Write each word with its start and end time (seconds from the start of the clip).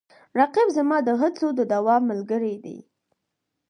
رقیب 0.39 0.67
زما 0.77 0.97
د 1.07 1.09
هڅو 1.21 1.47
د 1.59 1.59
دوام 1.73 2.01
ملګری 2.11 2.55
دی 2.63 2.77